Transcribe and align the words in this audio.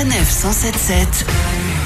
Sanef 0.00 0.30
177 0.30 1.26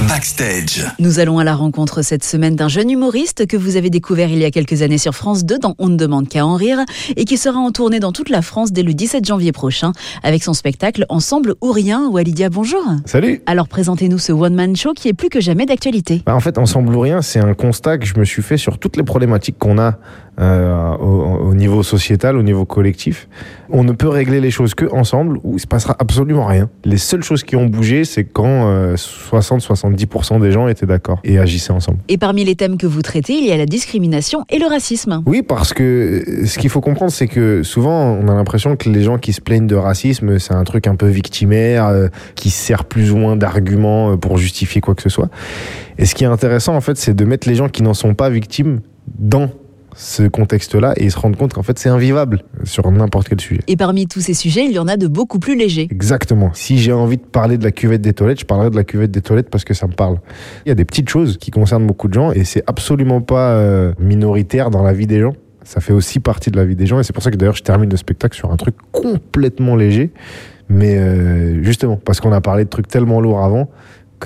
Backstage. 0.00 0.84
Nous 0.98 1.20
allons 1.20 1.38
à 1.38 1.44
la 1.44 1.54
rencontre 1.54 2.02
cette 2.02 2.24
semaine 2.24 2.56
d'un 2.56 2.68
jeune 2.68 2.90
humoriste 2.90 3.46
que 3.46 3.56
vous 3.56 3.76
avez 3.76 3.90
découvert 3.90 4.30
il 4.30 4.38
y 4.38 4.44
a 4.44 4.50
quelques 4.50 4.82
années 4.82 4.98
sur 4.98 5.14
France 5.14 5.44
2 5.44 5.58
dans 5.58 5.74
On 5.78 5.88
ne 5.88 5.96
demande 5.96 6.28
qu'à 6.28 6.44
en 6.44 6.54
rire 6.54 6.78
et 7.16 7.24
qui 7.24 7.36
sera 7.36 7.58
en 7.58 7.70
tournée 7.70 8.00
dans 8.00 8.10
toute 8.12 8.28
la 8.28 8.42
France 8.42 8.72
dès 8.72 8.82
le 8.82 8.94
17 8.94 9.24
janvier 9.24 9.52
prochain 9.52 9.92
avec 10.22 10.42
son 10.42 10.54
spectacle 10.54 11.06
Ensemble 11.08 11.54
ou 11.60 11.72
rien. 11.72 12.08
Walidia, 12.08 12.48
bonjour. 12.50 12.82
Salut 13.04 13.42
Alors 13.46 13.68
présentez-nous 13.68 14.18
ce 14.18 14.32
one-man 14.32 14.74
show 14.74 14.92
qui 14.92 15.08
est 15.08 15.14
plus 15.14 15.28
que 15.28 15.40
jamais 15.40 15.66
d'actualité. 15.66 16.22
Bah, 16.26 16.34
En 16.34 16.40
fait, 16.40 16.58
Ensemble 16.58 16.94
ou 16.96 17.00
rien, 17.00 17.22
c'est 17.22 17.40
un 17.40 17.54
constat 17.54 17.98
que 17.98 18.06
je 18.06 18.18
me 18.18 18.24
suis 18.24 18.42
fait 18.42 18.56
sur 18.56 18.78
toutes 18.78 18.96
les 18.96 19.04
problématiques 19.04 19.58
qu'on 19.58 19.78
a 19.78 19.98
euh, 20.40 20.96
au, 20.96 21.50
au 21.50 21.54
niveau 21.54 21.82
sociétal, 21.82 22.36
au 22.36 22.42
niveau 22.42 22.64
collectif. 22.64 23.28
On 23.68 23.84
ne 23.84 23.92
peut 23.92 24.08
régler 24.08 24.40
les 24.40 24.50
choses 24.50 24.74
que 24.74 24.90
ensemble 24.92 25.38
où 25.44 25.56
il 25.56 25.60
se 25.60 25.66
passera 25.66 25.94
absolument 25.98 26.46
rien. 26.46 26.70
Les 26.84 26.96
seules 26.96 27.22
choses 27.22 27.42
qui 27.42 27.54
ont 27.54 27.66
bougé, 27.66 28.04
c'est 28.04 28.24
quand 28.24 28.66
euh, 28.66 28.96
60-70% 28.96 29.91
des 30.38 30.52
gens 30.52 30.68
étaient 30.68 30.86
d'accord 30.86 31.20
et 31.24 31.38
agissaient 31.38 31.72
ensemble. 31.72 31.98
Et 32.08 32.18
parmi 32.18 32.44
les 32.44 32.54
thèmes 32.54 32.76
que 32.76 32.86
vous 32.86 33.02
traitez, 33.02 33.34
il 33.34 33.46
y 33.46 33.52
a 33.52 33.56
la 33.56 33.66
discrimination 33.66 34.44
et 34.50 34.58
le 34.58 34.66
racisme. 34.66 35.22
Oui, 35.26 35.42
parce 35.42 35.72
que 35.72 35.82
euh, 35.82 36.46
ce 36.46 36.58
qu'il 36.58 36.70
faut 36.70 36.80
comprendre, 36.80 37.12
c'est 37.12 37.28
que 37.28 37.62
souvent, 37.62 38.12
on 38.12 38.28
a 38.28 38.34
l'impression 38.34 38.76
que 38.76 38.88
les 38.88 39.02
gens 39.02 39.18
qui 39.18 39.32
se 39.32 39.40
plaignent 39.40 39.66
de 39.66 39.76
racisme, 39.76 40.38
c'est 40.38 40.54
un 40.54 40.64
truc 40.64 40.86
un 40.86 40.96
peu 40.96 41.06
victimaire, 41.06 41.86
euh, 41.86 42.08
qui 42.34 42.50
sert 42.50 42.84
plus 42.84 43.12
ou 43.12 43.16
moins 43.16 43.36
d'argument 43.36 44.12
euh, 44.12 44.16
pour 44.16 44.38
justifier 44.38 44.80
quoi 44.80 44.94
que 44.94 45.02
ce 45.02 45.08
soit. 45.08 45.28
Et 45.98 46.06
ce 46.06 46.14
qui 46.14 46.24
est 46.24 46.28
intéressant, 46.28 46.74
en 46.74 46.80
fait, 46.80 46.96
c'est 46.96 47.14
de 47.14 47.24
mettre 47.24 47.48
les 47.48 47.54
gens 47.54 47.68
qui 47.68 47.82
n'en 47.82 47.94
sont 47.94 48.14
pas 48.14 48.30
victimes 48.30 48.80
dans 49.18 49.50
ce 49.96 50.24
contexte-là 50.24 50.94
et 50.96 51.04
ils 51.04 51.10
se 51.10 51.18
rendent 51.18 51.36
compte 51.36 51.52
qu'en 51.52 51.62
fait, 51.62 51.78
c'est 51.78 51.88
invivable 51.88 52.42
sur 52.64 52.90
n'importe 52.90 53.28
quel 53.28 53.40
sujet. 53.40 53.60
Et 53.66 53.76
parmi 53.76 54.06
tous 54.06 54.20
ces 54.20 54.34
sujets, 54.34 54.64
il 54.64 54.72
y 54.72 54.78
en 54.78 54.88
a 54.88 54.96
de 54.96 55.06
beaucoup 55.06 55.38
plus 55.38 55.56
légers. 55.56 55.88
Exactement. 55.90 56.50
Si 56.54 56.78
j'ai 56.78 56.92
envie 56.92 57.16
de 57.16 57.22
parler 57.22 57.58
de 57.58 57.64
la 57.64 57.70
cuvette 57.70 58.02
des 58.02 58.12
toilettes, 58.12 58.40
je 58.40 58.46
parlerai 58.46 58.70
de 58.70 58.76
la 58.76 58.84
cuvette 58.84 59.10
des 59.10 59.22
toilettes 59.22 59.50
parce 59.50 59.64
que 59.64 59.74
ça 59.74 59.86
me 59.86 59.92
parle. 59.92 60.18
Il 60.66 60.68
y 60.68 60.72
a 60.72 60.74
des 60.74 60.84
petites 60.84 61.08
choses 61.08 61.36
qui 61.38 61.50
concernent 61.50 61.86
beaucoup 61.86 62.08
de 62.08 62.14
gens 62.14 62.32
et 62.32 62.44
c'est 62.44 62.62
absolument 62.66 63.20
pas 63.20 63.52
euh, 63.52 63.92
minoritaire 63.98 64.70
dans 64.70 64.82
la 64.82 64.92
vie 64.92 65.06
des 65.06 65.20
gens. 65.20 65.34
Ça 65.64 65.80
fait 65.80 65.92
aussi 65.92 66.18
partie 66.18 66.50
de 66.50 66.56
la 66.56 66.64
vie 66.64 66.74
des 66.74 66.86
gens 66.86 66.98
et 66.98 67.04
c'est 67.04 67.12
pour 67.12 67.22
ça 67.22 67.30
que 67.30 67.36
d'ailleurs 67.36 67.54
je 67.54 67.62
termine 67.62 67.88
le 67.88 67.96
spectacle 67.96 68.36
sur 68.36 68.50
un 68.50 68.56
truc 68.56 68.74
complètement 68.90 69.76
léger. 69.76 70.12
Mais 70.68 70.96
euh, 70.96 71.62
justement, 71.62 71.96
parce 71.96 72.20
qu'on 72.20 72.32
a 72.32 72.40
parlé 72.40 72.64
de 72.64 72.70
trucs 72.70 72.88
tellement 72.88 73.20
lourds 73.20 73.44
avant 73.44 73.68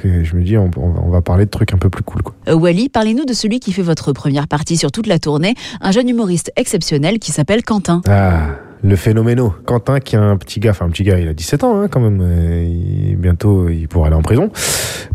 que 0.00 0.24
je 0.24 0.36
me 0.36 0.42
dis 0.42 0.56
on, 0.56 0.70
on 0.76 1.08
va- 1.10 1.22
parler 1.22 1.44
de 1.46 1.50
trucs 1.50 1.72
un 1.72 1.78
peu 1.78 1.90
plus 1.90 2.02
cool. 2.04 2.22
Quoi. 2.22 2.34
Euh, 2.48 2.54
Wally, 2.54 2.88
parlez-nous 2.88 3.24
de 3.24 3.32
celui 3.32 3.58
qui 3.60 3.72
fait 3.72 3.82
votre 3.82 4.12
première 4.12 4.46
partie 4.48 4.76
sur 4.76 4.92
toute 4.92 5.06
la 5.06 5.18
tournée, 5.18 5.54
un 5.80 5.90
jeune 5.90 6.08
humoriste 6.08 6.52
exceptionnel 6.56 7.18
qui 7.18 7.32
s'appelle 7.32 7.62
Quentin. 7.64 8.02
Ah, 8.08 8.50
le 8.86 8.96
phénoméno. 8.96 9.54
Quentin, 9.64 10.00
qui 10.00 10.14
est 10.14 10.18
un 10.18 10.36
petit 10.36 10.60
gars, 10.60 10.70
enfin 10.70 10.86
un 10.86 10.90
petit 10.90 11.02
gars, 11.02 11.18
il 11.18 11.28
a 11.28 11.34
17 11.34 11.64
ans 11.64 11.80
hein, 11.80 11.88
quand 11.88 12.00
même. 12.00 12.20
euh, 12.22 13.14
bientôt, 13.16 13.68
il 13.68 13.88
pourra 13.88 14.06
aller 14.06 14.16
en 14.16 14.22
prison. 14.22 14.50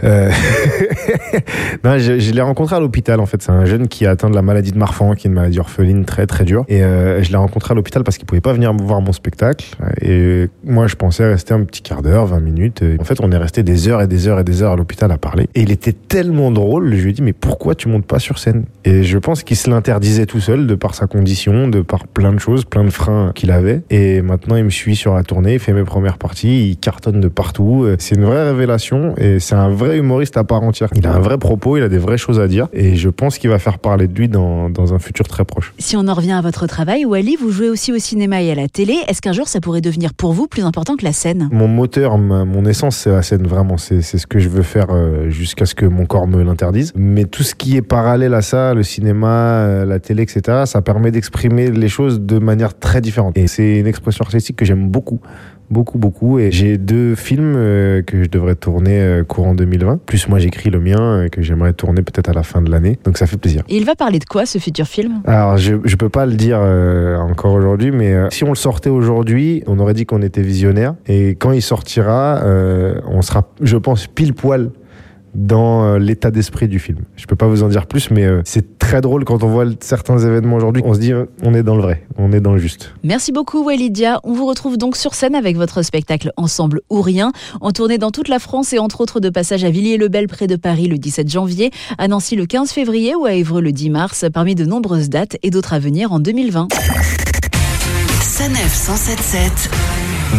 Euh, 0.04 0.30
je, 1.84 2.32
l'ai 2.32 2.42
rencontré 2.42 2.76
à 2.76 2.80
l'hôpital 2.80 3.20
en 3.20 3.26
fait. 3.26 3.42
C'est 3.42 3.52
un 3.52 3.66
jeune 3.66 3.88
qui 3.88 4.06
a 4.06 4.12
atteint 4.12 4.30
de 4.30 4.36
la 4.36 4.42
maladie 4.42 4.72
de 4.72 4.78
Marfan, 4.78 5.14
qui 5.16 5.28
est 5.28 5.30
une 5.30 5.36
maladie 5.36 5.60
orpheline 5.60 6.06
très 6.06 6.28
très 6.28 6.44
dure. 6.44 6.66
Et 6.68 6.84
euh, 6.84 7.24
je 7.24 7.32
l'ai 7.32 7.38
rencontré 7.38 7.72
à 7.72 7.76
l'hôpital 7.76 8.04
parce 8.04 8.18
qu'il 8.18 8.26
pouvait 8.26 8.42
pas 8.42 8.54
venir 8.54 8.74
voir 8.74 9.02
mon 9.02 9.14
spectacle. 9.14 9.66
Et 10.02 10.50
moi, 10.64 10.88
je 10.88 10.96
pensais 10.96 11.26
rester 11.26 11.54
un 11.54 11.64
petit 11.64 11.82
quart 11.82 12.02
d'heure, 12.02 12.26
20 12.26 12.40
minutes. 12.42 12.84
En 13.00 13.04
fait, 13.04 13.20
on 13.22 13.32
est 13.32 13.38
resté 13.38 13.64
des 13.64 13.88
heures 13.88 14.02
et 14.02 14.08
des 14.08 14.28
heures 14.28 14.40
et 14.40 14.44
des 14.44 14.62
heures 14.62 14.74
à 14.74 14.76
l'hôpital 14.76 15.12
à 15.12 15.18
parler. 15.18 15.48
Et 15.56 15.62
il 15.62 15.72
était 15.72 15.94
tellement 15.94 16.52
drôle. 16.52 16.94
Je 16.96 17.04
lui 17.04 17.12
ai 17.12 17.14
dit, 17.14 17.22
mais 17.22 17.34
pourquoi 17.34 17.76
tu 17.76 17.88
montes 17.88 18.06
pas 18.06 18.20
sur 18.20 18.38
scène? 18.40 18.66
Et 18.84 19.04
je 19.04 19.18
pense 19.18 19.44
qu'il 19.44 19.58
se 19.58 19.70
l'interdisait 19.70 20.26
tout 20.26 20.42
seul 20.42 20.68
de 20.68 20.76
par 20.76 20.96
sa 20.96 21.08
condition, 21.08 21.68
de 21.68 21.82
par 21.82 22.08
plein 22.08 22.34
de 22.34 22.40
choses, 22.40 22.66
plein 22.66 22.84
de 22.84 22.90
freins 22.90 23.32
qu'il 23.34 23.52
avait. 23.52 23.61
Et 23.90 24.22
maintenant, 24.22 24.56
il 24.56 24.64
me 24.64 24.70
suit 24.70 24.96
sur 24.96 25.14
la 25.14 25.24
tournée, 25.24 25.54
il 25.54 25.60
fait 25.60 25.74
mes 25.74 25.84
premières 25.84 26.18
parties, 26.18 26.70
il 26.72 26.78
cartonne 26.78 27.20
de 27.22 27.28
partout. 27.28 27.84
Euh, 27.86 27.96
C'est 28.00 28.16
une 28.16 28.26
vraie 28.26 28.44
révélation 28.50 29.14
et 29.18 29.40
c'est 29.40 29.56
un 29.56 29.70
vrai 29.70 29.98
humoriste 29.98 30.38
à 30.38 30.44
part 30.44 30.64
entière. 30.64 30.90
Il 30.96 31.06
a 31.08 31.14
un 31.14 31.20
vrai 31.20 31.38
propos, 31.38 31.78
il 31.78 31.84
a 31.84 31.90
des 31.90 31.98
vraies 31.98 32.18
choses 32.18 32.40
à 32.40 32.48
dire 32.48 32.68
et 32.74 32.96
je 32.96 33.10
pense 33.10 33.38
qu'il 33.38 33.50
va 33.50 33.60
faire 33.60 33.80
parler 33.80 34.08
de 34.08 34.18
lui 34.18 34.28
dans, 34.28 34.70
dans 34.70 34.94
un 34.94 35.00
futur 35.00 35.28
très 35.28 35.46
proche. 35.46 35.74
Si 35.80 35.96
on 35.98 36.08
en 36.08 36.14
revient 36.14 36.32
à 36.34 36.42
votre 36.42 36.68
travail, 36.68 37.06
Wally, 37.06 37.36
vous 37.40 37.52
jouez 37.52 37.70
aussi 37.70 37.92
au 37.94 37.98
cinéma 38.00 38.42
et 38.42 38.52
à 38.52 38.56
la 38.56 38.68
télé. 38.68 38.96
Est-ce 39.08 39.22
qu'un 39.22 39.34
jour 39.34 39.48
ça 39.48 39.60
pourrait 39.62 39.82
devenir 39.82 40.14
pour 40.14 40.34
vous 40.34 40.48
plus 40.48 40.64
important 40.64 40.96
que 40.96 41.04
la 41.06 41.14
scène? 41.14 41.50
Mon 41.52 41.68
moteur, 41.68 42.18
ma- 42.18 42.46
mon 42.46 42.66
essence, 42.66 42.98
c'est 42.98 43.12
la 43.12 43.22
scène, 43.22 43.46
vraiment. 43.48 43.78
C'est 43.78 44.02
c'est 44.02 44.18
ce 44.18 44.28
que 44.28 44.40
je 44.40 44.50
veux 44.50 44.62
faire 44.64 44.88
euh, 44.92 45.30
jusqu'à 45.30 45.66
ce 45.66 45.76
que 45.76 45.86
mon 45.86 46.06
corps 46.06 46.28
me 46.28 46.42
l'interdise. 46.44 46.92
Mais 46.96 47.26
tout 47.26 47.44
ce 47.44 47.56
qui 47.56 47.78
est 47.78 47.82
parallèle 47.82 48.34
à 48.34 48.42
ça, 48.42 48.74
le 48.74 48.84
cinéma, 48.84 49.28
euh, 49.28 49.86
la 49.86 50.00
télé, 50.00 50.24
etc., 50.24 50.64
ça 50.66 50.82
permet 50.82 51.12
d'exprimer 51.12 51.70
les 51.72 51.90
choses 51.90 52.22
de 52.22 52.40
manière 52.40 52.78
très 52.78 53.02
différente. 53.02 53.38
Et 53.42 53.48
c'est 53.48 53.80
une 53.80 53.88
expression 53.88 54.24
artistique 54.24 54.56
que 54.56 54.66
j'aime 54.66 54.88
beaucoup. 54.90 55.20
Beaucoup, 55.72 55.98
beaucoup. 55.98 56.38
Et 56.38 56.52
j'ai 56.52 56.78
deux 56.78 57.16
films 57.16 57.56
euh, 57.56 58.04
que 58.04 58.24
je 58.24 58.30
devrais 58.30 58.54
tourner 58.54 59.00
euh, 59.00 59.24
courant 59.24 59.56
2020. 59.56 60.02
Plus 60.06 60.28
moi, 60.28 60.38
j'écris 60.38 60.70
le 60.70 60.80
mien 60.80 61.00
euh, 61.00 61.28
que 61.28 61.42
j'aimerais 61.42 61.74
tourner 61.74 62.04
peut-être 62.04 62.30
à 62.30 62.34
la 62.34 62.44
fin 62.44 62.62
de 62.62 62.70
l'année. 62.70 63.00
Donc 63.04 63.18
ça 63.18 63.26
fait 63.26 63.38
plaisir. 63.38 63.64
Et 63.68 63.78
il 63.78 63.86
va 63.86 63.96
parler 63.96 64.20
de 64.20 64.26
quoi 64.26 64.46
ce 64.46 64.60
futur 64.60 64.86
film? 64.86 65.24
Alors, 65.26 65.58
je, 65.58 65.78
je 65.84 65.96
peux 65.96 66.10
pas 66.10 66.28
le 66.28 66.34
dire 66.34 66.60
encore 66.60 67.54
aujourd'hui, 67.54 67.90
mais 67.90 68.16
si 68.30 68.44
on 68.44 68.50
le 68.50 68.56
sortait 68.56 68.92
aujourd'hui, 68.92 69.64
on 69.66 69.80
aurait 69.80 69.96
dit 69.96 70.06
qu'on 70.06 70.22
était 70.22 70.44
visionnaire. 70.44 70.94
Et 71.08 71.30
quand 71.30 71.52
il 71.52 71.64
sortira, 71.64 72.44
on 73.08 73.24
sera, 73.24 73.50
je 73.62 73.78
pense, 73.78 74.06
pile 74.06 74.36
poil 74.36 74.70
dans 75.36 75.84
euh, 75.84 76.00
l'état 76.00 76.32
d'esprit 76.32 76.68
du 76.68 76.80
film. 76.80 77.00
Je 77.16 77.26
peux 77.26 77.36
pas 77.36 77.48
vous 77.48 77.64
en 77.64 77.70
dire 77.70 77.86
plus, 77.86 78.12
mais 78.12 78.26
euh, 78.26 78.42
c'est 78.46 78.78
très 78.80 79.02
drôle 79.02 79.26
quand 79.26 79.44
on 79.44 79.48
voit 79.48 79.66
certains 79.80 80.18
événements 80.20 80.58
aujourd'hui. 80.58 80.82
On 80.86 80.94
se 80.94 81.00
dit, 81.00 81.14
euh, 81.14 81.26
on 81.44 81.54
est 81.54 81.64
dans 81.64 81.76
le 81.76 81.82
vrai, 81.82 82.06
on 82.18 82.32
est 82.32 82.40
dans 82.40 82.54
le 82.54 82.60
juste. 82.60 82.94
Merci 83.04 83.32
beaucoup 83.32 83.64
Walidia. 83.64 84.20
On 84.24 84.34
vous 84.34 84.46
retrouve 84.46 84.78
donc 84.78 84.96
sur 84.96 85.14
scène 85.14 85.36
avec 85.36 85.56
votre 85.56 85.82
spectacle 85.82 86.32
Ensemble 86.38 86.82
ou 86.90 87.02
rien, 87.02 87.32
en 87.62 87.72
tournée 87.72 87.98
dans 87.98 88.12
toute 88.12 88.28
la 88.28 88.40
France 88.40 88.74
et 88.74 88.80
entre 88.80 89.02
autres 89.02 89.20
de 89.20 89.30
passage 89.30 89.64
à 89.64 89.70
Villiers-le-Bel 89.70 90.28
près 90.28 90.48
de 90.48 90.56
Paris 90.56 90.88
le 90.88 90.98
17 90.98 91.30
janvier, 91.30 91.72
à 91.98 92.08
Nancy 92.08 92.36
le 92.36 92.46
15 92.46 92.72
février 92.72 93.16
ou 93.16 93.26
à 93.26 93.34
Évreux 93.34 93.62
le 93.62 93.72
10 93.72 93.90
mars, 93.90 94.26
parmi 94.34 94.56
de 94.56 94.66
nombreuses 94.66 95.10
dates 95.10 95.38
et 95.44 95.50
d'autres 95.50 95.74
à 95.74 95.80
venir 95.80 96.12
en 96.12 96.20
2020. 96.20 96.68
Sanef 98.22 98.74
177 98.74 99.70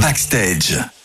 Backstage. 0.01 1.02